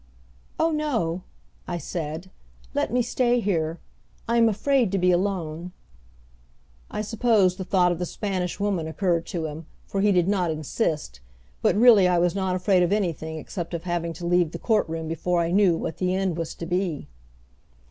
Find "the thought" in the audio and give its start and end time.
7.55-7.91